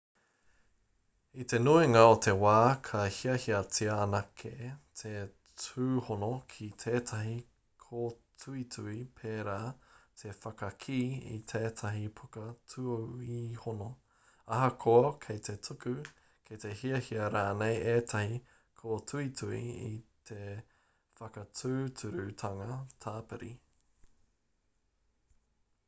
i 1.43 1.45
te 1.51 1.57
nuinga 1.63 2.01
o 2.11 2.13
te 2.25 2.31
wā 2.43 2.53
ka 2.85 3.01
hiahiatia 3.17 3.97
anake 4.05 4.53
te 5.01 5.11
tūhono 5.63 6.29
ki 6.53 6.69
tētahi 6.83 7.35
kōtuitui 7.83 8.95
pērā 9.19 9.57
te 10.23 10.33
whakakī 10.39 10.97
i 11.35 11.37
tētahi 11.53 12.03
puka 12.21 12.47
tuihono 12.73 13.91
ahakoa 14.57 15.13
kei 15.27 15.43
te 15.51 15.57
tuku 15.69 15.95
kei 16.49 16.61
te 16.67 16.73
hiahia 16.83 17.29
rānei 17.37 17.79
ētahi 17.95 18.43
kōtuitui 18.83 19.63
i 19.91 19.93
te 20.33 20.43
whakatūturutanga 21.21 22.83
tāpiri 23.07 23.53